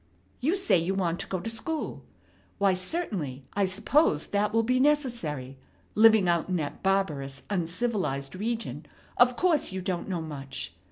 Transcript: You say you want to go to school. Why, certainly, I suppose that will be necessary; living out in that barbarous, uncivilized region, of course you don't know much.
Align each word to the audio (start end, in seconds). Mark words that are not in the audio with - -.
You 0.39 0.55
say 0.55 0.79
you 0.79 0.95
want 0.95 1.19
to 1.19 1.27
go 1.27 1.39
to 1.39 1.47
school. 1.47 2.03
Why, 2.57 2.73
certainly, 2.73 3.45
I 3.53 3.65
suppose 3.67 4.25
that 4.25 4.51
will 4.51 4.63
be 4.63 4.79
necessary; 4.79 5.59
living 5.93 6.27
out 6.27 6.49
in 6.49 6.55
that 6.55 6.81
barbarous, 6.81 7.43
uncivilized 7.51 8.33
region, 8.33 8.87
of 9.17 9.35
course 9.37 9.71
you 9.71 9.79
don't 9.79 10.09
know 10.09 10.19
much. 10.23 10.73